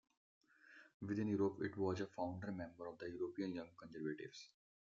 Within 1.03 1.27
Europe, 1.27 1.59
it 1.61 1.77
was 1.77 2.01
a 2.01 2.07
founder 2.07 2.51
member 2.51 2.87
of 2.87 2.97
the 2.97 3.07
European 3.07 3.53
Young 3.53 3.69
Conservatives. 3.77 4.49